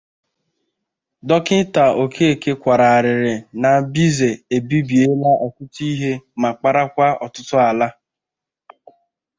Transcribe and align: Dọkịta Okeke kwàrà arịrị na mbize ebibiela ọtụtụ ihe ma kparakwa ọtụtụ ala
Dọkịta 1.27 1.83
Okeke 2.03 2.51
kwàrà 2.61 2.87
arịrị 2.97 3.33
na 3.61 3.69
mbize 3.83 4.29
ebibiela 4.55 5.31
ọtụtụ 5.45 5.81
ihe 5.93 6.11
ma 6.41 6.49
kparakwa 6.59 7.07
ọtụtụ 7.25 7.55
ala 7.69 7.87